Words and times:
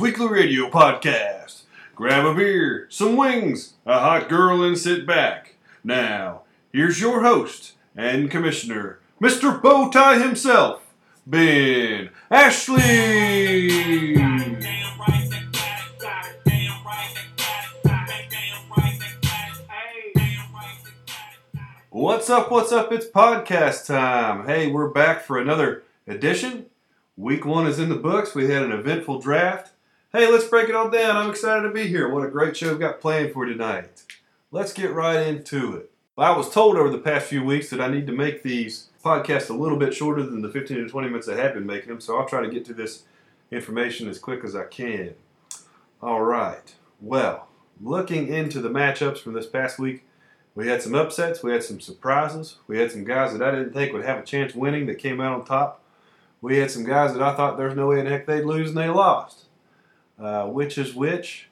Weekly 0.00 0.28
Radio 0.28 0.70
Podcast. 0.70 1.64
Grab 1.94 2.24
a 2.24 2.34
beer, 2.34 2.86
some 2.88 3.16
wings, 3.16 3.74
a 3.84 3.98
hot 3.98 4.30
girl, 4.30 4.62
and 4.62 4.78
sit 4.78 5.06
back. 5.06 5.56
Now, 5.84 6.44
here's 6.72 7.02
your 7.02 7.20
host 7.22 7.72
and 7.94 8.30
commissioner, 8.30 8.98
Mr. 9.20 9.60
Bowtie 9.60 10.22
himself, 10.22 10.80
Ben 11.26 12.08
Ashley. 12.30 14.16
What's 21.90 22.30
up? 22.30 22.50
What's 22.50 22.72
up? 22.72 22.90
It's 22.90 23.06
podcast 23.06 23.86
time. 23.86 24.46
Hey, 24.46 24.70
we're 24.70 24.88
back 24.88 25.20
for 25.22 25.38
another 25.38 25.82
edition. 26.06 26.66
Week 27.18 27.44
one 27.44 27.66
is 27.66 27.78
in 27.78 27.90
the 27.90 27.96
books. 27.96 28.34
We 28.34 28.50
had 28.50 28.62
an 28.62 28.72
eventful 28.72 29.20
draft. 29.20 29.72
Hey, 30.12 30.28
let's 30.28 30.48
break 30.48 30.68
it 30.68 30.74
all 30.74 30.90
down. 30.90 31.16
I'm 31.16 31.30
excited 31.30 31.62
to 31.62 31.72
be 31.72 31.86
here. 31.86 32.08
What 32.08 32.26
a 32.26 32.30
great 32.30 32.56
show 32.56 32.70
we've 32.70 32.80
got 32.80 33.00
planned 33.00 33.32
for 33.32 33.46
tonight. 33.46 34.02
Let's 34.50 34.72
get 34.72 34.92
right 34.92 35.24
into 35.24 35.76
it. 35.76 35.92
I 36.18 36.36
was 36.36 36.50
told 36.50 36.74
over 36.76 36.90
the 36.90 36.98
past 36.98 37.26
few 37.26 37.44
weeks 37.44 37.70
that 37.70 37.80
I 37.80 37.86
need 37.86 38.08
to 38.08 38.12
make 38.12 38.42
these 38.42 38.88
podcasts 39.04 39.50
a 39.50 39.54
little 39.54 39.78
bit 39.78 39.94
shorter 39.94 40.24
than 40.24 40.42
the 40.42 40.48
15 40.48 40.78
to 40.78 40.88
20 40.88 41.06
minutes 41.06 41.28
I 41.28 41.36
have 41.36 41.54
been 41.54 41.64
making 41.64 41.90
them, 41.90 42.00
so 42.00 42.18
I'll 42.18 42.26
try 42.26 42.42
to 42.42 42.50
get 42.50 42.64
to 42.64 42.74
this 42.74 43.04
information 43.52 44.08
as 44.08 44.18
quick 44.18 44.42
as 44.42 44.56
I 44.56 44.64
can. 44.64 45.14
All 46.02 46.22
right. 46.22 46.74
Well, 47.00 47.46
looking 47.80 48.26
into 48.26 48.60
the 48.60 48.68
matchups 48.68 49.18
from 49.18 49.34
this 49.34 49.46
past 49.46 49.78
week, 49.78 50.04
we 50.56 50.66
had 50.66 50.82
some 50.82 50.96
upsets, 50.96 51.44
we 51.44 51.52
had 51.52 51.62
some 51.62 51.78
surprises, 51.78 52.56
we 52.66 52.80
had 52.80 52.90
some 52.90 53.04
guys 53.04 53.32
that 53.32 53.46
I 53.46 53.52
didn't 53.52 53.74
think 53.74 53.92
would 53.92 54.04
have 54.04 54.18
a 54.18 54.26
chance 54.26 54.56
winning 54.56 54.86
that 54.86 54.96
came 54.96 55.20
out 55.20 55.38
on 55.38 55.44
top. 55.44 55.84
We 56.40 56.58
had 56.58 56.72
some 56.72 56.82
guys 56.82 57.12
that 57.12 57.22
I 57.22 57.36
thought 57.36 57.56
there's 57.56 57.76
no 57.76 57.86
way 57.86 58.00
in 58.00 58.06
heck 58.06 58.26
they'd 58.26 58.42
lose 58.42 58.70
and 58.70 58.76
they 58.76 58.88
lost. 58.88 59.44
Uh, 60.20 60.46
which 60.46 60.76
is 60.76 60.94
which? 60.94 61.48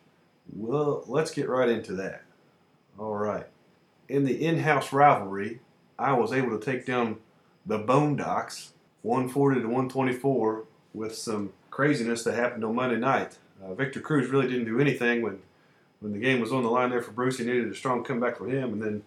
Well, 0.55 1.05
let's 1.07 1.31
get 1.31 1.49
right 1.49 1.69
into 1.69 1.93
that. 1.95 2.23
All 2.99 3.15
right. 3.15 3.47
In 4.09 4.25
the 4.25 4.45
in-house 4.45 4.93
rivalry, 4.93 5.61
I 5.99 6.13
was 6.13 6.33
able 6.33 6.59
to 6.59 6.65
take 6.65 6.85
down 6.85 7.19
the 7.65 7.79
Boondocks 7.79 8.71
140 9.03 9.61
to 9.61 9.67
124 9.67 10.65
with 10.95 11.15
some 11.15 11.53
craziness 11.71 12.25
that 12.25 12.35
happened 12.35 12.65
on 12.65 12.75
Monday 12.75 12.99
night. 12.99 13.39
Uh, 13.63 13.75
Victor 13.75 14.01
Cruz 14.01 14.29
really 14.29 14.49
didn't 14.49 14.67
do 14.67 14.81
anything 14.81 15.23
when 15.23 15.41
when 16.01 16.13
the 16.13 16.19
game 16.19 16.41
was 16.41 16.53
on 16.53 16.63
the 16.63 16.69
line 16.69 16.91
there 16.91 17.03
for 17.03 17.11
Bruce. 17.11 17.39
He 17.39 17.45
needed 17.45 17.69
a 17.69 17.75
strong 17.75 18.05
comeback 18.05 18.39
for 18.39 18.49
him, 18.49 18.73
and 18.73 18.83
then 18.83 19.03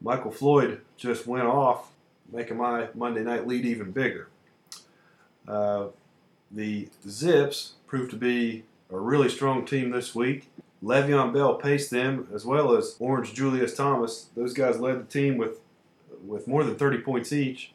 Michael 0.00 0.30
Floyd 0.30 0.80
just 0.96 1.26
went 1.26 1.46
off, 1.46 1.90
making 2.32 2.56
my 2.56 2.88
Monday 2.94 3.22
night 3.22 3.46
lead 3.46 3.66
even 3.66 3.90
bigger. 3.90 4.28
Uh, 5.46 5.88
the 6.50 6.88
Zips 7.06 7.74
proved 7.86 8.10
to 8.10 8.16
be 8.16 8.64
a 8.92 8.98
really 8.98 9.28
strong 9.28 9.64
team 9.64 9.90
this 9.90 10.14
week. 10.14 10.50
Le'Veon 10.82 11.32
Bell 11.32 11.54
paced 11.54 11.90
them 11.90 12.28
as 12.34 12.44
well 12.44 12.74
as 12.74 12.96
Orange 12.98 13.34
Julius 13.34 13.76
Thomas. 13.76 14.28
Those 14.34 14.54
guys 14.54 14.80
led 14.80 15.00
the 15.00 15.12
team 15.12 15.36
with 15.36 15.60
with 16.26 16.46
more 16.46 16.64
than 16.64 16.74
30 16.74 16.98
points 16.98 17.32
each, 17.32 17.72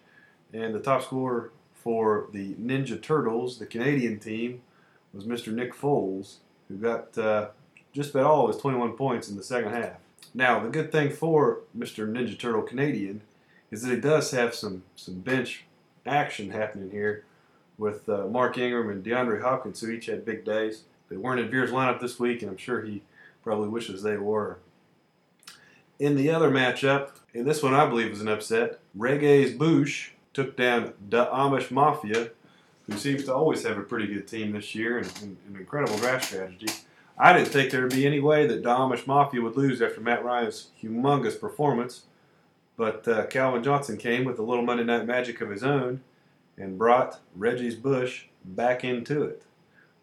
and 0.53 0.75
the 0.75 0.79
top 0.79 1.01
scorer 1.03 1.51
for 1.73 2.27
the 2.31 2.53
Ninja 2.55 3.01
Turtles, 3.01 3.57
the 3.57 3.65
Canadian 3.65 4.19
team, 4.19 4.61
was 5.13 5.25
Mr. 5.25 5.51
Nick 5.51 5.73
Foles, 5.73 6.37
who 6.67 6.75
got 6.75 7.17
uh, 7.17 7.47
just 7.93 8.11
about 8.11 8.25
all 8.25 8.47
of 8.47 8.53
his 8.53 8.61
21 8.61 8.93
points 8.93 9.29
in 9.29 9.37
the 9.37 9.43
second 9.43 9.71
half. 9.71 9.97
Now, 10.33 10.59
the 10.59 10.69
good 10.69 10.91
thing 10.91 11.11
for 11.11 11.61
Mr. 11.77 12.07
Ninja 12.07 12.37
Turtle 12.37 12.61
Canadian 12.61 13.21
is 13.71 13.81
that 13.81 13.95
he 13.95 13.99
does 13.99 14.31
have 14.31 14.53
some 14.53 14.83
some 14.95 15.21
bench 15.21 15.65
action 16.05 16.51
happening 16.51 16.91
here 16.91 17.23
with 17.77 18.07
uh, 18.07 18.25
Mark 18.27 18.57
Ingram 18.57 18.89
and 18.89 19.03
DeAndre 19.03 19.41
Hopkins, 19.41 19.81
who 19.81 19.89
each 19.89 20.05
had 20.05 20.25
big 20.25 20.45
days. 20.45 20.83
They 21.09 21.17
weren't 21.17 21.39
in 21.39 21.49
Veer's 21.49 21.71
lineup 21.71 21.99
this 21.99 22.19
week, 22.19 22.41
and 22.41 22.51
I'm 22.51 22.57
sure 22.57 22.81
he 22.81 23.03
probably 23.43 23.69
wishes 23.69 24.01
they 24.01 24.17
were. 24.17 24.57
In 25.99 26.15
the 26.15 26.29
other 26.29 26.49
matchup, 26.49 27.11
and 27.33 27.45
this 27.45 27.63
one 27.63 27.73
I 27.73 27.85
believe 27.85 28.09
was 28.09 28.21
an 28.21 28.27
upset, 28.27 28.79
Reggie's 28.95 29.53
Bush 29.53 30.11
took 30.33 30.57
down 30.57 30.93
the 31.09 31.25
Amish 31.27 31.71
Mafia, 31.71 32.31
who 32.87 32.97
seems 32.97 33.23
to 33.25 33.33
always 33.33 33.63
have 33.63 33.77
a 33.77 33.83
pretty 33.83 34.07
good 34.07 34.27
team 34.27 34.51
this 34.51 34.75
year 34.75 34.97
and, 34.97 35.11
and 35.21 35.37
an 35.49 35.55
incredible 35.55 35.97
draft 35.97 36.25
strategy. 36.25 36.67
I 37.17 37.31
didn't 37.31 37.47
think 37.47 37.71
there 37.71 37.81
would 37.81 37.93
be 37.93 38.05
any 38.05 38.19
way 38.19 38.45
that 38.45 38.63
the 38.63 38.69
Amish 38.69 39.07
Mafia 39.07 39.41
would 39.41 39.55
lose 39.55 39.81
after 39.81 40.01
Matt 40.01 40.25
Ryan's 40.25 40.67
humongous 40.81 41.39
performance, 41.39 42.03
but 42.75 43.07
uh, 43.07 43.25
Calvin 43.27 43.63
Johnson 43.63 43.95
came 43.95 44.25
with 44.25 44.37
a 44.37 44.43
little 44.43 44.65
Monday 44.65 44.83
Night 44.83 45.05
Magic 45.05 45.39
of 45.39 45.49
his 45.49 45.63
own 45.63 46.01
and 46.57 46.77
brought 46.77 47.19
Reggie's 47.35 47.75
Bush 47.75 48.25
back 48.43 48.83
into 48.83 49.23
it. 49.23 49.44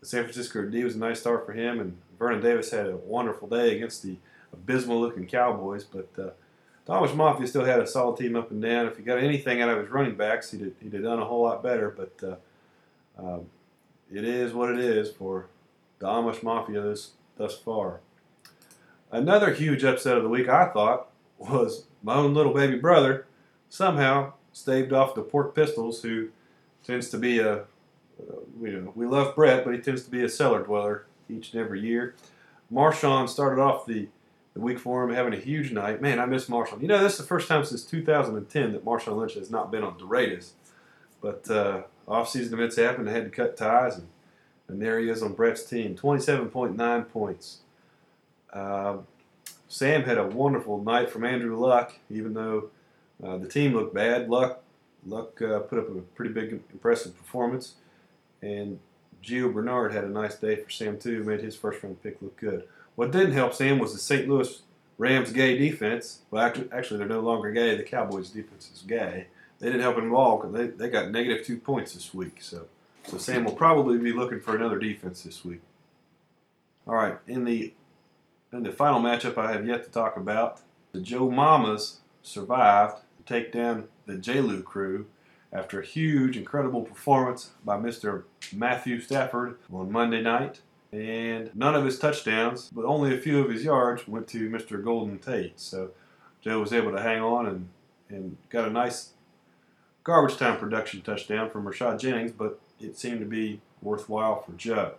San 0.03 0.25
Francisco 0.25 0.63
D 0.63 0.85
was 0.85 0.97
a 0.97 0.99
nice 0.99 1.21
start 1.21 1.47
for 1.47 1.53
him, 1.53 1.81
and 1.81 1.97
Vernon 2.19 2.41
Davis 2.41 2.71
had 2.71 2.87
a 2.87 2.97
wonderful 2.97 3.49
day 3.49 3.77
against 3.77 4.03
the 4.03 4.17
abysmal-looking 4.53 5.27
Cowboys. 5.27 5.85
But 5.85 6.11
uh, 6.19 6.31
the 6.85 6.93
Amish 6.93 7.15
Mafia 7.15 7.47
still 7.47 7.65
had 7.65 7.81
a 7.81 7.87
solid 7.87 8.19
team 8.19 8.37
up 8.37 8.51
and 8.51 8.61
down. 8.61 8.87
If 8.87 8.97
he 8.97 9.03
got 9.05 9.19
anything 9.19 9.63
out 9.63 9.69
of 9.69 9.79
his 9.79 9.89
running 9.89 10.17
backs, 10.17 10.51
he'd 10.51 10.61
have, 10.61 10.73
he'd 10.81 10.93
have 10.93 11.05
done 11.05 11.21
a 11.21 11.25
whole 11.25 11.43
lot 11.43 11.63
better. 11.63 11.91
But 11.91 12.29
uh, 12.29 13.25
um, 13.25 13.47
it 14.13 14.25
is 14.25 14.53
what 14.53 14.71
it 14.71 14.79
is 14.79 15.11
for 15.11 15.47
the 16.01 16.07
Amish 16.07 16.43
Mafia 16.43 16.81
this, 16.81 17.13
thus 17.37 17.57
far. 17.57 18.01
Another 19.11 19.53
huge 19.55 19.85
upset 19.85 20.17
of 20.17 20.23
the 20.23 20.29
week, 20.29 20.49
I 20.49 20.67
thought, 20.69 21.09
was 21.39 21.85
my 22.03 22.15
own 22.15 22.35
little 22.35 22.55
baby 22.55 22.77
brother 22.77 23.27
somehow 23.69 24.33
staved 24.53 24.93
off 24.93 25.15
the 25.15 25.23
Pork 25.23 25.55
Pistols, 25.55 26.03
who 26.03 26.29
tends 26.85 27.09
to 27.11 27.19
be 27.19 27.39
a, 27.39 27.65
uh, 28.21 28.35
you 28.61 28.81
know, 28.81 28.93
we 28.95 29.07
love 29.07 29.35
Brett, 29.35 29.65
but 29.65 29.75
he 29.75 29.81
tends 29.81 30.05
to 30.05 30.11
be 30.11 30.23
a 30.23 30.29
cellar 30.29 30.63
dweller 30.63 31.07
each 31.29 31.53
and 31.53 31.61
every 31.61 31.81
year. 31.81 32.15
Marshawn 32.73 33.29
started 33.29 33.61
off 33.61 33.87
the, 33.87 34.09
the 34.55 34.61
week 34.61 34.79
for 34.79 35.05
him 35.05 35.15
having 35.15 35.35
a 35.35 35.39
huge 35.39 35.73
night. 35.73 36.01
Man, 36.01 36.19
I 36.19 36.27
miss 36.27 36.47
Marshawn. 36.47 36.81
You 36.81 36.89
know, 36.89 37.03
this 37.03 37.13
is 37.13 37.19
the 37.19 37.25
first 37.25 37.49
time 37.49 37.65
since 37.65 37.85
2010 37.85 38.73
that 38.73 38.85
Marshawn 38.85 39.17
Lynch 39.17 39.35
has 39.35 39.51
not 39.51 39.71
been 39.71 39.83
on 39.83 39.99
Doradas. 39.99 40.53
But 41.21 41.49
uh, 41.51 41.83
off-season 42.09 42.55
events 42.55 42.77
happened. 42.77 43.09
I 43.09 43.13
had 43.13 43.25
to 43.25 43.31
cut 43.31 43.57
ties, 43.57 43.97
and, 43.97 44.09
and 44.69 44.81
there 44.81 44.99
he 44.99 45.09
is 45.09 45.23
on 45.23 45.35
Brett's 45.35 45.65
team. 45.65 45.97
27.9 45.97 47.09
points. 47.11 47.59
Uh, 48.53 48.99
Sam 49.69 50.03
had 50.03 50.19
a 50.19 50.27
wonderful 50.27 50.83
night 50.83 51.11
from 51.11 51.25
Andrew 51.25 51.57
Luck, 51.57 51.95
even 52.11 52.35
though 52.35 52.71
uh, 53.23 53.39
the 53.39 53.49
team 53.49 53.75
looked 53.75 53.95
bad. 53.95 54.29
Luck 54.29 54.63
Luck 55.07 55.41
uh, 55.43 55.61
put 55.61 55.79
up 55.79 55.89
a 55.89 56.01
pretty 56.15 56.33
big, 56.33 56.61
impressive 56.73 57.17
performance, 57.17 57.75
and 58.43 58.79
Gio 59.23 59.53
Bernard 59.53 59.93
had 59.93 60.05
a 60.05 60.09
nice 60.09 60.37
day 60.37 60.57
for 60.57 60.71
Sam 60.71 60.99
too. 60.99 61.25
Made 61.25 61.41
his 61.41 61.57
first 61.57 61.83
round 61.83 62.03
pick 62.03 62.21
look 62.21 62.37
good. 62.37 62.65
What 62.97 63.13
didn't 63.13 63.33
help 63.33 63.55
Sam 63.55 63.79
was 63.79 63.93
the 63.93 63.99
St. 63.99 64.29
Louis 64.29 64.63
Rams 64.99 65.33
gay 65.33 65.57
defense. 65.57 66.21
Well, 66.31 66.45
actually, 66.45 66.71
actually 66.73 66.99
they're 66.99 67.09
no 67.09 67.21
longer 67.21 67.51
gay. 67.53 67.77
The 67.77 67.83
Cowboys 67.83 68.31
defense 68.31 68.71
is 68.75 68.83
gay. 68.83 69.29
They 69.59 69.67
didn't 69.69 69.83
help 69.83 69.97
him 69.97 70.13
at 70.13 70.15
all 70.15 70.39
because 70.39 70.53
they, 70.53 70.67
they 70.67 70.91
got 70.91 71.11
negative 71.11 71.47
two 71.47 71.57
points 71.57 71.95
this 71.95 72.13
week. 72.13 72.39
So, 72.41 72.67
so 73.07 73.17
Sam 73.17 73.45
will 73.45 73.55
probably 73.55 73.97
be 73.99 74.13
looking 74.13 74.41
for 74.41 74.57
another 74.57 74.79
defense 74.79 75.23
this 75.23 75.45
week. 75.45 75.61
All 76.87 76.95
right, 76.95 77.17
in 77.29 77.45
the 77.45 77.73
in 78.53 78.65
the 78.65 78.73
final 78.73 79.01
matchup 79.01 79.39
I 79.39 79.53
have 79.53 79.67
yet 79.67 79.85
to 79.85 79.91
talk 79.91 80.17
about, 80.17 80.61
the 80.93 81.01
Joe 81.01 81.31
Mamas 81.31 82.01
survived 82.23 82.99
to 83.19 83.33
take 83.33 83.53
down 83.53 83.89
the 84.07 84.15
JLU 84.15 84.65
crew 84.65 85.07
after 85.53 85.81
a 85.81 85.85
huge, 85.85 86.37
incredible 86.37 86.83
performance 86.83 87.51
by 87.65 87.77
Mr. 87.77 88.25
Matthew 88.53 89.01
Stafford 89.01 89.59
on 89.73 89.93
Monday 89.93 90.23
night. 90.23 90.61
And 90.93 91.51
none 91.55 91.75
of 91.75 91.85
his 91.85 91.99
touchdowns, 91.99 92.71
but 92.71 92.85
only 92.85 93.15
a 93.15 93.19
few 93.19 93.41
of 93.41 93.51
his 93.51 93.65
yards 93.65 94.07
went 94.07 94.29
to 94.29 94.51
Mr. 94.51 94.83
Golden 94.83 95.19
Tate. 95.19 95.59
So 95.59 95.91
Joe 96.43 96.61
was 96.61 96.73
able 96.73 96.93
to 96.93 97.01
hang 97.01 97.23
on 97.23 97.47
and, 97.47 97.69
and 98.11 98.37
got 98.51 98.69
a 98.69 98.71
nice 98.71 99.11
garbage 100.05 100.37
time 100.37 100.59
production 100.59 101.01
touchdown 101.01 101.49
from 101.49 101.65
Rashad 101.65 101.99
Jennings, 101.99 102.33
but 102.33 102.61
it 102.79 102.99
seemed 102.99 103.21
to 103.21 103.27
be 103.27 103.61
worthwhile 103.81 104.43
for 104.43 104.53
Joe. 104.53 104.95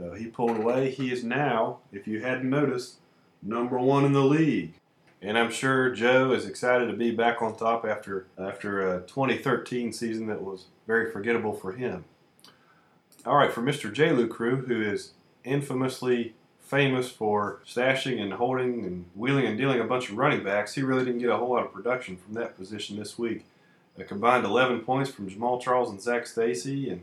Uh, 0.00 0.12
he 0.12 0.26
pulled 0.26 0.56
away. 0.56 0.90
He 0.90 1.12
is 1.12 1.22
now, 1.22 1.78
if 1.92 2.06
you 2.06 2.20
hadn't 2.20 2.48
noticed, 2.48 2.96
number 3.42 3.78
one 3.78 4.04
in 4.04 4.12
the 4.12 4.24
league. 4.24 4.74
And 5.22 5.38
I'm 5.38 5.52
sure 5.52 5.90
Joe 5.90 6.32
is 6.32 6.46
excited 6.46 6.86
to 6.86 6.94
be 6.94 7.12
back 7.12 7.40
on 7.40 7.56
top 7.56 7.84
after 7.84 8.26
after 8.36 8.96
a 8.96 9.00
2013 9.02 9.92
season 9.92 10.26
that 10.26 10.42
was 10.42 10.66
very 10.88 11.12
forgettable 11.12 11.52
for 11.52 11.72
him. 11.72 12.04
All 13.24 13.36
right, 13.36 13.52
for 13.52 13.62
Mr. 13.62 13.92
J. 13.92 14.10
Lou 14.10 14.26
Crew, 14.26 14.56
who 14.56 14.82
is 14.82 15.12
infamously 15.44 16.34
famous 16.60 17.08
for 17.08 17.60
stashing 17.64 18.20
and 18.20 18.32
holding 18.32 18.84
and 18.84 19.04
wheeling 19.14 19.46
and 19.46 19.56
dealing 19.56 19.78
a 19.78 19.84
bunch 19.84 20.10
of 20.10 20.16
running 20.16 20.42
backs, 20.42 20.74
he 20.74 20.82
really 20.82 21.04
didn't 21.04 21.20
get 21.20 21.30
a 21.30 21.36
whole 21.36 21.50
lot 21.50 21.64
of 21.64 21.72
production 21.72 22.16
from 22.16 22.34
that 22.34 22.56
position 22.56 22.96
this 22.96 23.16
week. 23.16 23.44
A 23.96 24.02
combined 24.02 24.44
11 24.44 24.80
points 24.80 25.10
from 25.10 25.30
Jamaal 25.30 25.60
Charles 25.62 25.90
and 25.90 26.02
Zac 26.02 26.26
Stacy, 26.26 26.90
and 26.90 27.02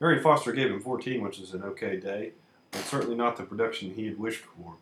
Mary 0.00 0.22
Foster 0.22 0.52
gave 0.52 0.70
him 0.70 0.80
14, 0.80 1.20
which 1.20 1.38
is 1.38 1.52
an 1.52 1.62
okay 1.64 1.98
day, 1.98 2.32
but 2.70 2.82
certainly 2.82 3.16
not 3.16 3.36
the 3.36 3.42
production 3.42 3.92
he 3.92 4.06
had 4.06 4.18
wished 4.18 4.44
for. 4.44 4.76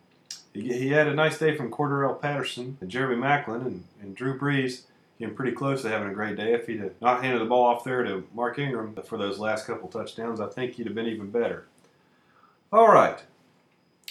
He, 0.61 0.77
he 0.77 0.89
had 0.89 1.07
a 1.07 1.13
nice 1.13 1.37
day 1.37 1.55
from 1.55 1.71
Cordarrelle 1.71 2.21
Patterson 2.21 2.77
and 2.81 2.89
Jeremy 2.89 3.21
Maclin, 3.21 3.65
and, 3.65 3.83
and 4.01 4.15
Drew 4.15 4.37
Brees 4.37 4.83
came 5.19 5.33
pretty 5.33 5.51
close 5.51 5.81
to 5.81 5.89
having 5.89 6.09
a 6.09 6.13
great 6.13 6.35
day. 6.35 6.53
If 6.53 6.67
he'd 6.67 6.79
have 6.79 6.99
not 7.01 7.23
handed 7.23 7.41
the 7.41 7.45
ball 7.45 7.65
off 7.65 7.83
there 7.83 8.03
to 8.03 8.27
Mark 8.33 8.59
Ingram 8.59 8.95
for 9.05 9.17
those 9.17 9.39
last 9.39 9.65
couple 9.65 9.87
touchdowns, 9.87 10.39
I 10.39 10.47
think 10.47 10.73
he'd 10.73 10.85
have 10.85 10.95
been 10.95 11.07
even 11.07 11.31
better. 11.31 11.65
All 12.71 12.91
right, 12.91 13.21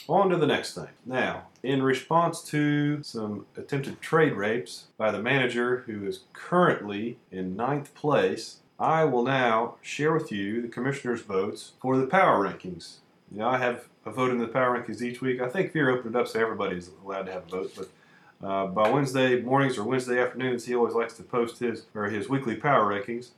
on 0.08 0.30
to 0.30 0.36
the 0.36 0.46
next 0.46 0.74
thing. 0.74 0.88
Now, 1.04 1.46
in 1.62 1.82
response 1.82 2.42
to 2.44 3.02
some 3.02 3.46
attempted 3.56 4.00
trade 4.00 4.32
rapes 4.34 4.86
by 4.96 5.10
the 5.10 5.22
manager 5.22 5.84
who 5.86 6.06
is 6.06 6.20
currently 6.32 7.18
in 7.30 7.56
ninth 7.56 7.94
place, 7.94 8.58
I 8.78 9.04
will 9.04 9.24
now 9.24 9.76
share 9.82 10.12
with 10.12 10.30
you 10.30 10.62
the 10.62 10.68
commissioner's 10.68 11.22
votes 11.22 11.72
for 11.80 11.96
the 11.96 12.06
power 12.06 12.46
rankings. 12.46 12.96
You 13.30 13.38
know, 13.38 13.48
I 13.48 13.58
have 13.58 13.88
a 14.06 14.10
vote 14.12 14.30
in 14.30 14.38
the 14.38 14.46
power 14.46 14.78
rankings 14.78 15.02
each 15.02 15.20
week. 15.20 15.40
I 15.40 15.48
think 15.48 15.72
Veer 15.72 15.90
opened 15.90 16.14
it 16.14 16.18
up 16.18 16.28
so 16.28 16.40
everybody's 16.40 16.90
allowed 17.04 17.24
to 17.24 17.32
have 17.32 17.44
a 17.46 17.50
vote, 17.50 17.72
but 17.76 18.46
uh, 18.46 18.66
by 18.68 18.88
Wednesday 18.88 19.40
mornings 19.40 19.76
or 19.76 19.84
Wednesday 19.84 20.20
afternoons, 20.20 20.66
he 20.66 20.74
always 20.74 20.94
likes 20.94 21.14
to 21.14 21.22
post 21.22 21.58
his 21.58 21.86
or 21.94 22.04
his 22.04 22.28
weekly 22.28 22.54
power 22.54 22.86
rankings, 22.86 23.30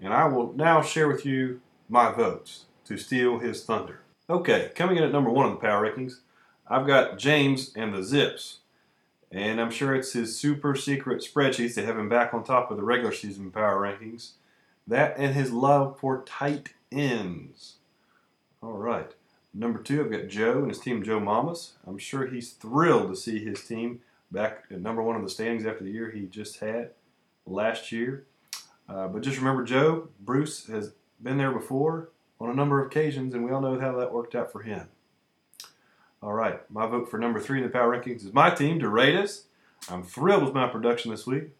and 0.00 0.14
I 0.14 0.26
will 0.26 0.52
now 0.52 0.80
share 0.80 1.08
with 1.08 1.26
you 1.26 1.60
my 1.88 2.12
votes 2.12 2.66
to 2.84 2.96
steal 2.96 3.38
his 3.38 3.64
thunder. 3.64 4.00
Okay, 4.30 4.70
coming 4.74 4.96
in 4.96 5.02
at 5.02 5.12
number 5.12 5.30
one 5.30 5.46
on 5.46 5.54
the 5.54 5.60
power 5.60 5.86
rankings, 5.86 6.20
I've 6.68 6.86
got 6.86 7.18
James 7.18 7.72
and 7.74 7.92
the 7.92 8.02
Zips, 8.02 8.58
and 9.30 9.60
I'm 9.60 9.70
sure 9.70 9.94
it's 9.94 10.12
his 10.12 10.38
super 10.38 10.76
secret 10.76 11.22
spreadsheets 11.22 11.74
that 11.74 11.84
have 11.84 11.98
him 11.98 12.08
back 12.08 12.32
on 12.32 12.44
top 12.44 12.70
of 12.70 12.76
the 12.76 12.84
regular 12.84 13.12
season 13.12 13.50
power 13.50 13.80
rankings. 13.80 14.32
That 14.86 15.16
and 15.16 15.34
his 15.34 15.52
love 15.52 15.98
for 15.98 16.22
tight 16.24 16.74
ends. 16.90 17.76
All 18.62 18.72
right. 18.72 19.12
Number 19.54 19.80
two, 19.80 20.02
I've 20.02 20.10
got 20.10 20.28
Joe 20.28 20.60
and 20.60 20.68
his 20.68 20.80
team, 20.80 21.02
Joe 21.02 21.20
Mamas. 21.20 21.72
I'm 21.86 21.98
sure 21.98 22.26
he's 22.26 22.52
thrilled 22.52 23.10
to 23.10 23.16
see 23.16 23.44
his 23.44 23.62
team 23.64 24.00
back 24.30 24.64
at 24.70 24.80
number 24.80 25.02
one 25.02 25.16
in 25.16 25.22
the 25.22 25.30
standings 25.30 25.66
after 25.66 25.84
the 25.84 25.90
year 25.90 26.10
he 26.10 26.26
just 26.26 26.60
had 26.60 26.90
last 27.44 27.92
year. 27.92 28.24
Uh, 28.88 29.08
but 29.08 29.22
just 29.22 29.38
remember, 29.38 29.62
Joe, 29.64 30.08
Bruce 30.20 30.66
has 30.66 30.92
been 31.22 31.36
there 31.36 31.52
before 31.52 32.08
on 32.40 32.50
a 32.50 32.54
number 32.54 32.80
of 32.80 32.86
occasions, 32.86 33.34
and 33.34 33.44
we 33.44 33.50
all 33.50 33.60
know 33.60 33.78
how 33.78 33.96
that 33.98 34.12
worked 34.12 34.34
out 34.34 34.50
for 34.50 34.62
him. 34.62 34.88
All 36.22 36.32
right, 36.32 36.68
my 36.70 36.86
vote 36.86 37.10
for 37.10 37.18
number 37.18 37.40
three 37.40 37.58
in 37.58 37.64
the 37.64 37.70
power 37.70 37.96
rankings 37.96 38.24
is 38.24 38.32
my 38.32 38.50
team, 38.50 38.80
Doradas. 38.80 39.42
I'm 39.90 40.02
thrilled 40.02 40.44
with 40.44 40.54
my 40.54 40.68
production 40.68 41.10
this 41.10 41.26
week. 41.26 41.50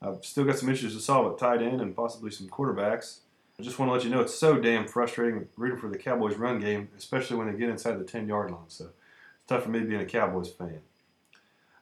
I've 0.00 0.24
still 0.24 0.44
got 0.44 0.58
some 0.58 0.68
issues 0.68 0.94
to 0.94 1.00
solve 1.00 1.32
at 1.32 1.38
tight 1.38 1.62
end 1.62 1.80
and 1.80 1.96
possibly 1.96 2.30
some 2.30 2.48
quarterbacks. 2.48 3.18
I 3.58 3.62
just 3.62 3.78
want 3.78 3.88
to 3.88 3.92
let 3.94 4.04
you 4.04 4.10
know 4.10 4.20
it's 4.20 4.34
so 4.34 4.58
damn 4.58 4.88
frustrating 4.88 5.46
rooting 5.56 5.78
for 5.78 5.88
the 5.88 5.98
Cowboys 5.98 6.36
run 6.36 6.58
game, 6.58 6.88
especially 6.98 7.36
when 7.36 7.50
they 7.50 7.58
get 7.58 7.68
inside 7.68 7.98
the 7.98 8.04
10 8.04 8.26
yard 8.26 8.50
line. 8.50 8.68
So 8.68 8.86
it's 8.86 9.46
tough 9.46 9.62
for 9.62 9.70
me 9.70 9.80
being 9.80 10.00
a 10.00 10.06
Cowboys 10.06 10.50
fan. 10.50 10.80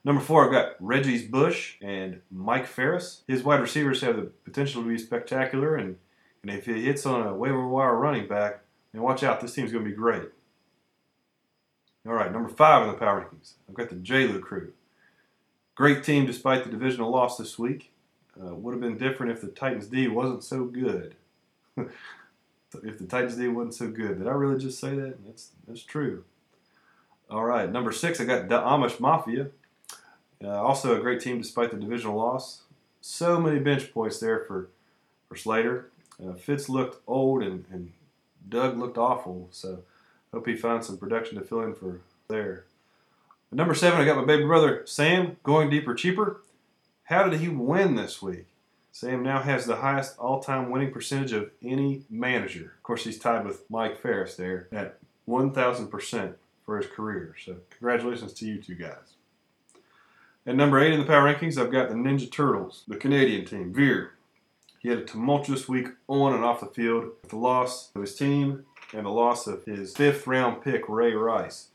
Number 0.04 0.20
four, 0.20 0.44
I've 0.44 0.52
got 0.52 0.74
Reggie's 0.80 1.22
Bush 1.22 1.76
and 1.80 2.20
Mike 2.30 2.66
Ferris. 2.66 3.22
His 3.28 3.42
wide 3.42 3.60
receivers 3.60 4.00
have 4.00 4.16
the 4.16 4.22
potential 4.44 4.82
to 4.82 4.88
be 4.88 4.98
spectacular, 4.98 5.76
and, 5.76 5.96
and 6.42 6.50
if 6.50 6.66
he 6.66 6.82
hits 6.82 7.06
on 7.06 7.24
a 7.24 7.34
waiver 7.34 7.66
wire 7.66 7.94
running 7.94 8.26
back, 8.26 8.62
then 8.92 9.02
watch 9.02 9.22
out, 9.22 9.40
this 9.40 9.54
team's 9.54 9.70
going 9.70 9.84
to 9.84 9.90
be 9.90 9.96
great. 9.96 10.28
All 12.04 12.14
right, 12.14 12.32
number 12.32 12.48
five 12.48 12.82
in 12.82 12.88
the 12.88 12.98
power 12.98 13.20
rankings, 13.20 13.52
I've 13.68 13.76
got 13.76 13.90
the 13.90 13.94
JLU 13.94 14.40
crew. 14.40 14.72
Great 15.76 16.02
team 16.02 16.26
despite 16.26 16.64
the 16.64 16.70
divisional 16.70 17.10
loss 17.10 17.38
this 17.38 17.58
week. 17.58 17.92
Uh, 18.36 18.54
would 18.54 18.72
have 18.72 18.80
been 18.80 18.98
different 18.98 19.30
if 19.30 19.40
the 19.40 19.48
Titans 19.48 19.86
D 19.86 20.08
wasn't 20.08 20.42
so 20.42 20.64
good. 20.64 21.14
if 22.82 22.98
the 22.98 23.06
Titans 23.06 23.36
D 23.36 23.48
wasn't 23.48 23.74
so 23.74 23.88
good. 23.88 24.18
Did 24.18 24.26
I 24.26 24.32
really 24.32 24.60
just 24.60 24.78
say 24.78 24.94
that? 24.94 25.24
That's 25.26 25.50
that's 25.66 25.82
true. 25.82 26.24
All 27.30 27.44
right, 27.44 27.70
number 27.70 27.92
six, 27.92 28.20
I 28.20 28.24
got 28.24 28.48
the 28.48 28.58
Amish 28.58 29.00
Mafia. 29.00 29.48
Uh, 30.44 30.48
also 30.48 30.96
a 30.96 31.00
great 31.00 31.20
team 31.20 31.40
despite 31.40 31.70
the 31.70 31.76
divisional 31.78 32.16
loss. 32.16 32.62
So 33.00 33.40
many 33.40 33.58
bench 33.58 33.92
points 33.92 34.20
there 34.20 34.40
for, 34.40 34.68
for 35.28 35.36
Slater. 35.36 35.90
Uh, 36.22 36.34
Fitz 36.34 36.68
looked 36.68 37.00
old 37.06 37.42
and, 37.42 37.64
and 37.70 37.92
Doug 38.48 38.76
looked 38.76 38.98
awful, 38.98 39.48
so 39.50 39.82
hope 40.32 40.46
he 40.46 40.56
finds 40.56 40.86
some 40.86 40.98
production 40.98 41.38
to 41.38 41.44
fill 41.44 41.62
in 41.62 41.74
for 41.74 42.00
there. 42.28 42.64
Number 43.50 43.74
seven, 43.74 44.00
I 44.00 44.04
got 44.04 44.16
my 44.16 44.24
baby 44.24 44.44
brother 44.44 44.82
Sam 44.86 45.36
going 45.42 45.70
deeper, 45.70 45.94
cheaper. 45.94 46.42
How 47.04 47.28
did 47.28 47.40
he 47.40 47.48
win 47.48 47.94
this 47.94 48.20
week? 48.22 48.46
Sam 48.94 49.22
now 49.22 49.40
has 49.40 49.64
the 49.64 49.76
highest 49.76 50.18
all-time 50.18 50.70
winning 50.70 50.92
percentage 50.92 51.32
of 51.32 51.50
any 51.62 52.04
manager. 52.10 52.74
Of 52.76 52.82
course, 52.82 53.04
he's 53.04 53.18
tied 53.18 53.46
with 53.46 53.68
Mike 53.70 53.98
Ferris 53.98 54.36
there 54.36 54.68
at 54.70 54.98
1,000% 55.26 56.34
for 56.64 56.76
his 56.76 56.86
career. 56.86 57.34
So 57.42 57.56
congratulations 57.70 58.34
to 58.34 58.46
you 58.46 58.58
two 58.58 58.74
guys. 58.74 59.14
At 60.46 60.56
number 60.56 60.78
eight 60.78 60.92
in 60.92 61.00
the 61.00 61.06
power 61.06 61.32
rankings, 61.32 61.56
I've 61.56 61.72
got 61.72 61.88
the 61.88 61.94
Ninja 61.94 62.30
Turtles, 62.30 62.84
the 62.86 62.96
Canadian 62.96 63.46
team, 63.46 63.72
Veer. 63.72 64.12
He 64.80 64.90
had 64.90 64.98
a 64.98 65.04
tumultuous 65.04 65.68
week 65.68 65.88
on 66.06 66.34
and 66.34 66.44
off 66.44 66.60
the 66.60 66.66
field 66.66 67.04
with 67.22 67.30
the 67.30 67.36
loss 67.36 67.90
of 67.94 68.02
his 68.02 68.14
team 68.14 68.66
and 68.92 69.06
the 69.06 69.10
loss 69.10 69.46
of 69.46 69.64
his 69.64 69.96
fifth 69.96 70.26
round 70.26 70.62
pick, 70.62 70.86
Ray 70.88 71.14
Rice. 71.14 71.68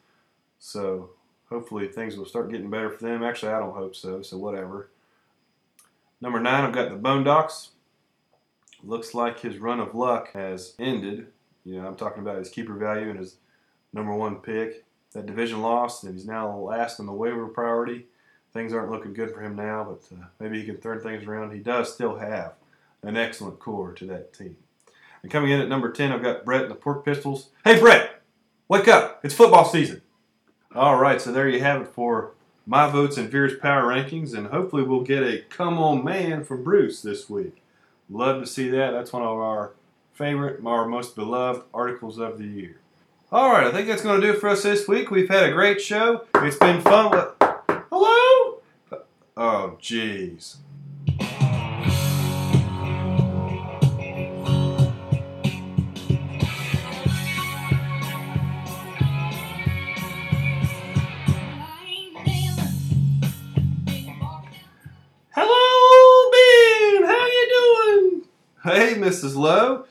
So 0.59 1.11
hopefully 1.49 1.87
things 1.87 2.15
will 2.15 2.25
start 2.25 2.51
getting 2.51 2.69
better 2.69 2.91
for 2.91 3.03
them. 3.03 3.23
Actually, 3.23 3.53
I 3.53 3.59
don't 3.59 3.75
hope 3.75 3.95
so, 3.95 4.21
so 4.21 4.37
whatever. 4.37 4.89
Number 6.21 6.39
nine, 6.39 6.63
I've 6.63 6.73
got 6.73 6.89
the 6.89 6.97
Boondocks. 6.97 7.69
Looks 8.83 9.13
like 9.13 9.39
his 9.39 9.57
run 9.57 9.79
of 9.79 9.95
luck 9.95 10.33
has 10.33 10.75
ended. 10.79 11.27
You 11.63 11.81
know, 11.81 11.87
I'm 11.87 11.95
talking 11.95 12.21
about 12.21 12.37
his 12.37 12.49
keeper 12.49 12.73
value 12.73 13.09
and 13.09 13.19
his 13.19 13.37
number 13.93 14.13
one 14.13 14.37
pick. 14.37 14.85
That 15.13 15.25
division 15.25 15.61
loss, 15.61 16.03
and 16.03 16.13
he's 16.13 16.25
now 16.25 16.55
last 16.57 16.99
on 16.99 17.05
the 17.05 17.13
waiver 17.13 17.47
priority 17.47 18.07
things 18.57 18.73
aren't 18.73 18.91
looking 18.91 19.13
good 19.13 19.31
for 19.31 19.41
him 19.41 19.55
now, 19.55 19.83
but 19.83 20.17
uh, 20.17 20.25
maybe 20.39 20.59
he 20.59 20.65
can 20.65 20.77
turn 20.77 20.99
things 20.99 21.25
around. 21.25 21.51
He 21.51 21.59
does 21.59 21.93
still 21.93 22.17
have 22.17 22.53
an 23.03 23.15
excellent 23.15 23.59
core 23.59 23.93
to 23.93 24.05
that 24.07 24.33
team. 24.33 24.57
And 25.21 25.31
coming 25.31 25.51
in 25.51 25.61
at 25.61 25.69
number 25.69 25.91
10, 25.91 26.11
I've 26.11 26.23
got 26.23 26.43
Brett 26.43 26.63
and 26.63 26.71
the 26.71 26.75
Pork 26.75 27.05
Pistols. 27.05 27.49
Hey, 27.63 27.79
Brett, 27.79 28.21
wake 28.67 28.87
up. 28.87 29.19
It's 29.23 29.35
football 29.35 29.65
season. 29.65 30.01
All 30.73 30.97
right, 30.97 31.21
so 31.21 31.31
there 31.31 31.47
you 31.47 31.59
have 31.59 31.81
it 31.81 31.87
for 31.87 32.33
my 32.67 32.89
votes 32.89 33.17
and 33.17 33.31
Veer's 33.31 33.57
power 33.57 33.83
rankings, 33.83 34.37
and 34.37 34.47
hopefully 34.47 34.83
we'll 34.83 35.01
get 35.01 35.23
a 35.23 35.39
come 35.49 35.79
on 35.79 36.03
man 36.03 36.43
from 36.43 36.63
Bruce 36.63 37.01
this 37.01 37.29
week. 37.29 37.63
Love 38.09 38.41
to 38.41 38.47
see 38.47 38.69
that. 38.69 38.91
That's 38.91 39.13
one 39.13 39.23
of 39.23 39.29
our 39.29 39.71
favorite, 40.13 40.59
our 40.65 40.85
most 40.85 41.15
beloved 41.15 41.63
articles 41.73 42.19
of 42.19 42.37
the 42.37 42.45
year. 42.45 42.77
All 43.31 43.51
right, 43.51 43.67
I 43.67 43.71
think 43.71 43.87
that's 43.87 44.01
going 44.01 44.19
to 44.19 44.27
do 44.27 44.33
it 44.33 44.39
for 44.39 44.49
us 44.49 44.63
this 44.63 44.87
week. 44.87 45.09
We've 45.11 45.29
had 45.29 45.49
a 45.49 45.53
great 45.53 45.81
show. 45.81 46.25
It's 46.35 46.57
been 46.57 46.81
fun. 46.81 47.29
Hello? 47.89 48.59
Oh, 49.37 49.77
jeez. 49.81 50.57
Hey, 68.67 68.95
Mrs. 68.95 69.37
Lowe. 69.37 69.85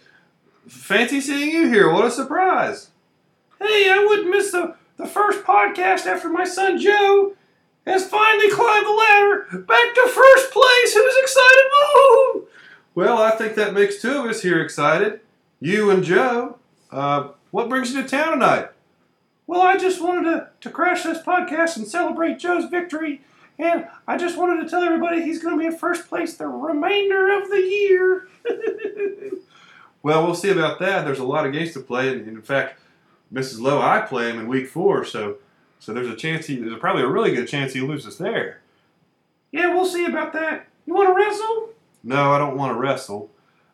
Fancy 0.68 1.22
seeing 1.22 1.50
you 1.50 1.68
here. 1.68 1.90
What 1.90 2.04
a 2.04 2.10
surprise. 2.10 2.90
Hey, 3.58 3.90
I 3.90 4.04
wouldn't 4.06 4.28
miss 4.28 4.52
the, 4.52 4.74
the 4.98 5.06
first 5.06 5.44
podcast 5.44 6.04
after 6.04 6.28
my 6.28 6.44
son 6.44 6.78
Joe 6.78 7.32
has 7.86 8.06
finally 8.06 8.50
climbed 8.50 8.84
the 8.84 8.90
ladder 8.90 9.64
back 9.66 9.94
to 9.94 10.08
first 10.08 10.50
place. 10.50 10.92
Who's 10.92 11.16
excited? 11.22 12.46
Well, 12.94 13.16
I 13.16 13.30
think 13.30 13.54
that 13.54 13.72
makes 13.72 14.02
two 14.02 14.18
of 14.18 14.26
us 14.26 14.42
here 14.42 14.60
excited. 14.60 15.20
You 15.58 15.90
and 15.90 16.04
Joe. 16.04 16.58
Uh, 16.90 17.28
what 17.52 17.70
brings 17.70 17.94
you 17.94 18.02
to 18.02 18.08
town 18.08 18.32
tonight? 18.32 18.68
Well, 19.46 19.62
I 19.62 19.78
just 19.78 20.02
wanted 20.02 20.30
to, 20.30 20.48
to 20.60 20.70
crash 20.70 21.02
this 21.02 21.22
podcast 21.22 21.78
and 21.78 21.88
celebrate 21.88 22.38
Joe's 22.38 22.66
victory. 22.66 23.22
And 23.58 23.86
I 24.06 24.18
just 24.18 24.36
wanted 24.36 24.62
to 24.62 24.68
tell 24.68 24.82
everybody 24.82 25.22
he's 25.22 25.42
going 25.42 25.56
to 25.56 25.60
be 25.60 25.66
in 25.66 25.76
first 25.76 26.08
place 26.08 26.36
the 26.36 26.46
remainder 26.46 27.40
of 27.40 27.48
the 27.48 27.60
year. 27.60 28.28
well, 30.02 30.24
we'll 30.24 30.34
see 30.34 30.50
about 30.50 30.78
that. 30.80 31.04
There's 31.04 31.18
a 31.18 31.24
lot 31.24 31.46
of 31.46 31.52
games 31.52 31.72
to 31.72 31.80
play. 31.80 32.12
And 32.12 32.28
in 32.28 32.42
fact, 32.42 32.80
Mrs. 33.32 33.60
Lowe, 33.60 33.80
I 33.80 34.00
play 34.02 34.30
him 34.30 34.38
in 34.38 34.46
week 34.46 34.68
four. 34.68 35.04
So 35.04 35.38
so 35.78 35.92
there's 35.92 36.08
a 36.08 36.16
chance 36.16 36.46
he 36.46 36.56
there's 36.56 36.78
probably 36.78 37.02
a 37.02 37.08
really 37.08 37.34
good 37.34 37.48
chance 37.48 37.72
he 37.72 37.80
loses 37.80 38.18
there. 38.18 38.60
Yeah, 39.52 39.72
we'll 39.74 39.86
see 39.86 40.04
about 40.04 40.32
that. 40.32 40.66
You 40.86 40.94
want 40.94 41.08
to 41.08 41.14
wrestle? 41.14 41.70
No, 42.02 42.32
I 42.32 42.38
don't 42.38 42.56
want 42.56 42.74
to 42.74 42.78
wrestle. 42.78 43.30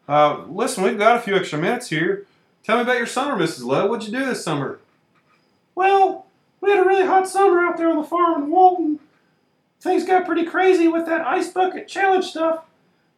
Uh, 0.08 0.44
listen, 0.48 0.84
we've 0.84 0.98
got 0.98 1.16
a 1.16 1.20
few 1.20 1.34
extra 1.34 1.58
minutes 1.58 1.88
here. 1.88 2.26
Tell 2.64 2.76
me 2.76 2.82
about 2.82 2.98
your 2.98 3.06
summer, 3.06 3.42
Mrs. 3.42 3.64
Lowe. 3.64 3.86
What'd 3.86 4.06
you 4.06 4.18
do 4.18 4.24
this 4.24 4.44
summer? 4.44 4.78
Well, 5.74 6.26
we 6.60 6.70
had 6.70 6.80
a 6.80 6.88
really 6.88 7.06
hot 7.06 7.28
summer 7.28 7.60
out 7.60 7.76
there 7.76 7.88
on 7.88 7.96
the 7.96 8.06
farm 8.06 8.44
in 8.44 8.50
Walton. 8.50 9.00
Things 9.82 10.04
got 10.04 10.24
pretty 10.24 10.44
crazy 10.44 10.88
with 10.88 11.06
that 11.06 11.26
ice 11.26 11.50
bucket 11.50 11.88
challenge 11.88 12.26
stuff. 12.26 12.64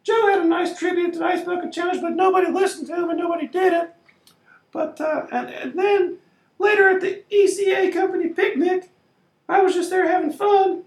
Joe 0.03 0.27
had 0.27 0.39
a 0.39 0.45
nice 0.45 0.77
tribute 0.77 1.13
to 1.13 1.19
the 1.19 1.25
ice 1.25 1.43
bucket 1.43 1.71
challenge, 1.71 2.01
but 2.01 2.11
nobody 2.11 2.51
listened 2.51 2.87
to 2.87 2.95
him 2.95 3.09
and 3.09 3.19
nobody 3.19 3.47
did 3.47 3.73
it. 3.73 3.95
But 4.71 4.99
uh, 4.99 5.27
and, 5.31 5.49
and 5.49 5.79
then 5.79 6.17
Later 6.57 6.89
at 6.89 7.01
the 7.01 7.23
ECA 7.31 7.91
company 7.91 8.29
picnic, 8.29 8.89
I 9.47 9.61
was 9.61 9.73
just 9.73 9.89
there 9.89 10.09
having 10.09 10.31
fun, 10.31 10.83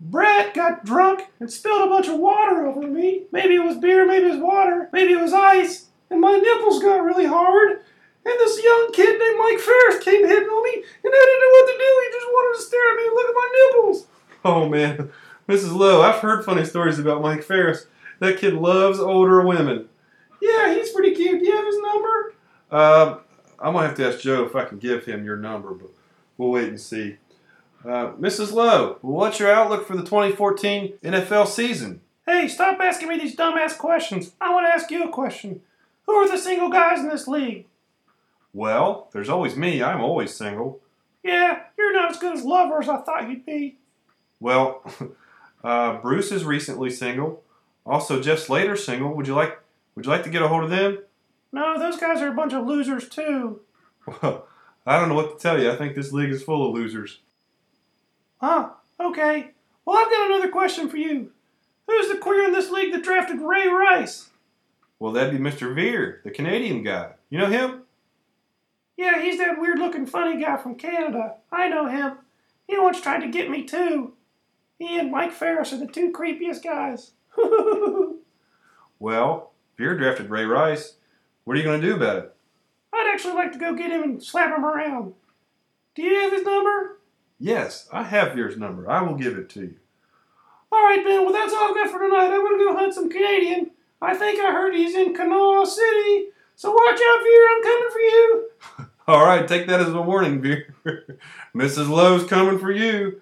Brett 0.00 0.54
got 0.54 0.84
drunk 0.84 1.28
and 1.38 1.52
spilled 1.52 1.86
a 1.86 1.90
bunch 1.90 2.08
of 2.08 2.18
water 2.18 2.66
over 2.66 2.82
me. 2.86 3.24
Maybe 3.30 3.54
it 3.54 3.62
was 3.62 3.76
beer, 3.76 4.06
maybe 4.06 4.26
it 4.26 4.32
was 4.32 4.40
water, 4.40 4.88
maybe 4.92 5.12
it 5.12 5.20
was 5.20 5.32
ice, 5.32 5.88
and 6.10 6.20
my 6.20 6.32
nipples 6.32 6.82
got 6.82 7.04
really 7.04 7.26
hard. 7.26 7.84
And 8.24 8.34
this 8.38 8.62
young 8.62 8.90
kid 8.92 9.18
named 9.18 9.38
Mike 9.38 9.58
Ferris 9.58 10.02
came 10.02 10.26
hitting 10.26 10.48
on 10.48 10.62
me, 10.64 10.74
and 10.74 11.12
I 11.12 11.24
didn't 11.26 11.42
know 11.42 11.52
what 11.52 11.66
to 11.66 11.78
do. 11.78 11.90
He 12.02 12.12
just 12.12 12.32
wanted 12.32 12.56
to 12.56 12.64
stare 12.64 12.90
at 12.90 12.96
me 12.96 13.06
and 13.06 13.14
look 13.14 13.28
at 13.28 13.34
my 13.34 13.48
nipples. 13.52 14.06
Oh 14.44 14.68
man, 14.68 15.10
Mrs. 15.48 15.74
Lowe, 15.74 16.02
I've 16.02 16.20
heard 16.20 16.44
funny 16.44 16.64
stories 16.64 16.98
about 16.98 17.22
Mike 17.22 17.44
Ferris. 17.44 17.86
That 18.18 18.38
kid 18.38 18.54
loves 18.54 18.98
older 18.98 19.40
women. 19.46 19.88
Yeah, 20.40 20.74
he's 20.74 20.90
pretty 20.90 21.14
cute. 21.14 21.40
Do 21.40 21.46
you 21.46 21.54
have 21.56 21.66
his 21.66 21.78
number? 21.78 22.34
Uh, 22.70 23.18
I'm 23.60 23.74
gonna 23.74 23.86
have 23.86 23.96
to 23.98 24.08
ask 24.08 24.20
Joe 24.20 24.44
if 24.44 24.56
I 24.56 24.64
can 24.64 24.78
give 24.78 25.04
him 25.04 25.24
your 25.24 25.36
number, 25.36 25.72
but 25.74 25.90
we'll 26.36 26.50
wait 26.50 26.68
and 26.68 26.80
see. 26.80 27.18
Uh, 27.84 28.12
Mrs. 28.12 28.52
Lowe, 28.52 28.98
what's 29.00 29.38
your 29.38 29.52
outlook 29.52 29.86
for 29.86 29.96
the 29.96 30.02
2014 30.02 30.94
NFL 31.02 31.46
season? 31.46 32.00
Hey, 32.26 32.46
stop 32.48 32.78
asking 32.80 33.08
me 33.08 33.18
these 33.18 33.36
dumbass 33.36 33.76
questions. 33.76 34.32
I 34.40 34.52
want 34.52 34.66
to 34.66 34.72
ask 34.72 34.90
you 34.90 35.04
a 35.04 35.08
question. 35.12 35.60
Who 36.06 36.12
are 36.14 36.28
the 36.28 36.38
single 36.38 36.68
guys 36.70 37.00
in 37.00 37.08
this 37.08 37.26
league? 37.26 37.66
Well, 38.52 39.08
there's 39.12 39.28
always 39.28 39.56
me. 39.56 39.82
I'm 39.82 40.00
always 40.00 40.34
single. 40.34 40.80
Yeah, 41.22 41.60
you're 41.78 41.92
not 41.92 42.10
as 42.10 42.18
good 42.18 42.36
as 42.36 42.44
lover 42.44 42.80
as 42.80 42.88
I 42.88 42.98
thought 42.98 43.28
you'd 43.28 43.46
be. 43.46 43.78
Well, 44.42 44.82
uh, 45.64 46.00
Bruce 46.00 46.32
is 46.32 46.44
recently 46.44 46.90
single. 46.90 47.44
Also, 47.86 48.20
Jeff 48.20 48.40
Slater's 48.40 48.84
single. 48.84 49.14
Would 49.14 49.28
you 49.28 49.34
like 49.34 49.58
Would 49.94 50.04
you 50.04 50.10
like 50.10 50.24
to 50.24 50.30
get 50.30 50.42
a 50.42 50.48
hold 50.48 50.64
of 50.64 50.70
them? 50.70 50.98
No, 51.52 51.78
those 51.78 51.96
guys 51.96 52.20
are 52.20 52.28
a 52.32 52.34
bunch 52.34 52.52
of 52.52 52.66
losers 52.66 53.08
too. 53.08 53.60
Well, 54.06 54.46
I 54.86 54.98
don't 54.98 55.08
know 55.08 55.14
what 55.14 55.38
to 55.38 55.42
tell 55.42 55.62
you. 55.62 55.70
I 55.70 55.76
think 55.76 55.94
this 55.94 56.12
league 56.12 56.30
is 56.32 56.42
full 56.42 56.68
of 56.68 56.74
losers. 56.74 57.20
Huh, 58.40 58.70
okay. 58.98 59.52
Well, 59.84 59.96
I've 59.96 60.10
got 60.10 60.26
another 60.30 60.50
question 60.50 60.88
for 60.88 60.96
you. 60.96 61.30
Who's 61.86 62.08
the 62.08 62.18
queer 62.18 62.44
in 62.44 62.52
this 62.52 62.70
league 62.70 62.92
that 62.92 63.04
drafted 63.04 63.40
Ray 63.40 63.68
Rice? 63.68 64.30
Well, 64.98 65.12
that'd 65.12 65.32
be 65.32 65.38
Mr. 65.38 65.72
Veer, 65.72 66.20
the 66.24 66.30
Canadian 66.30 66.82
guy. 66.82 67.12
You 67.30 67.38
know 67.38 67.46
him? 67.46 67.82
Yeah, 68.96 69.22
he's 69.22 69.38
that 69.38 69.60
weird 69.60 69.78
looking 69.78 70.06
funny 70.06 70.40
guy 70.42 70.56
from 70.56 70.74
Canada. 70.74 71.36
I 71.52 71.68
know 71.68 71.86
him. 71.86 72.18
He 72.66 72.78
once 72.78 73.00
tried 73.00 73.20
to 73.20 73.28
get 73.28 73.50
me 73.50 73.64
too. 73.64 74.14
He 74.82 74.98
and 74.98 75.12
Mike 75.12 75.30
Ferris 75.30 75.72
are 75.72 75.76
the 75.76 75.86
two 75.86 76.10
creepiest 76.10 76.64
guys. 76.64 77.12
Well, 78.98 79.52
Veer 79.78 79.96
drafted 79.96 80.28
Ray 80.28 80.44
Rice. 80.44 80.94
What 81.44 81.54
are 81.54 81.56
you 81.58 81.64
going 81.64 81.80
to 81.80 81.86
do 81.86 81.94
about 81.94 82.16
it? 82.16 82.36
I'd 82.92 83.10
actually 83.12 83.34
like 83.34 83.52
to 83.52 83.58
go 83.58 83.76
get 83.76 83.92
him 83.92 84.02
and 84.02 84.22
slap 84.22 84.56
him 84.56 84.64
around. 84.64 85.14
Do 85.94 86.02
you 86.02 86.20
have 86.20 86.32
his 86.32 86.42
number? 86.42 86.98
Yes, 87.38 87.88
I 87.92 88.02
have 88.02 88.34
Veer's 88.34 88.56
number. 88.56 88.90
I 88.90 89.02
will 89.02 89.14
give 89.14 89.38
it 89.38 89.48
to 89.50 89.60
you. 89.60 89.76
All 90.72 90.82
right, 90.82 91.04
Ben. 91.04 91.24
Well, 91.24 91.32
that's 91.32 91.52
all 91.52 91.68
I've 91.70 91.74
got 91.76 91.90
for 91.90 92.00
tonight. 92.00 92.32
I'm 92.32 92.44
gonna 92.44 92.58
go 92.58 92.74
hunt 92.74 92.94
some 92.94 93.08
Canadian. 93.08 93.70
I 94.00 94.16
think 94.16 94.40
I 94.40 94.50
heard 94.50 94.74
he's 94.74 94.96
in 94.96 95.14
Kanawha 95.14 95.64
City. 95.64 96.26
So 96.56 96.72
watch 96.72 97.00
out, 97.00 97.22
Veer. 97.22 97.48
I'm 97.50 97.62
coming 97.62 97.90
for 97.92 97.98
you. 98.00 98.48
All 99.08 99.24
right, 99.24 99.46
take 99.46 99.66
that 99.68 99.80
as 99.80 99.88
a 99.88 100.00
warning, 100.02 100.40
Veer. 100.40 100.74
Mrs. 101.56 101.88
Lowe's 101.88 102.24
coming 102.24 102.58
for 102.58 102.70
you. 102.70 103.21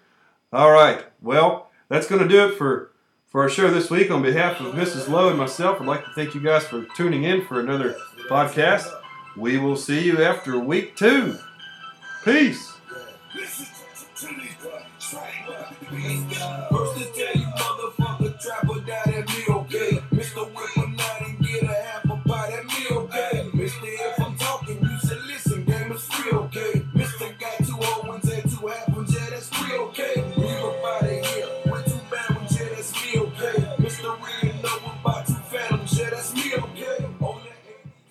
All 0.53 0.73
right, 0.73 1.05
well, 1.23 1.71
that's 1.89 2.09
going 2.09 2.23
to 2.23 2.29
do 2.29 2.49
it 2.49 2.57
for, 2.57 2.91
for 3.29 3.43
our 3.43 3.49
show 3.49 3.71
this 3.71 3.89
week. 3.89 4.11
On 4.11 4.21
behalf 4.21 4.61
of 4.61 4.75
Mrs. 4.75 5.09
Lowe 5.09 5.29
and 5.29 5.39
myself, 5.39 5.81
I'd 5.81 5.87
like 5.87 6.05
to 6.05 6.11
thank 6.15 6.35
you 6.35 6.41
guys 6.41 6.65
for 6.67 6.85
tuning 6.97 7.23
in 7.23 7.45
for 7.45 7.61
another 7.61 7.95
podcast. 8.29 8.93
We 9.37 9.59
will 9.59 9.77
see 9.77 10.03
you 10.03 10.23
after 10.25 10.59
week 10.59 10.97
two. 10.97 11.39
Peace. 12.25 12.77